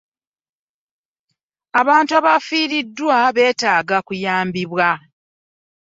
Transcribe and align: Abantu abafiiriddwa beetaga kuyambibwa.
Abantu 1.79 2.11
abafiiriddwa 2.19 3.17
beetaga 3.35 3.97
kuyambibwa. 4.07 4.89